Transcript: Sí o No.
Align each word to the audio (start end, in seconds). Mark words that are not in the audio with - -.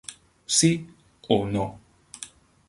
Sí 0.59 0.71
o 1.27 1.37
No. 1.53 1.67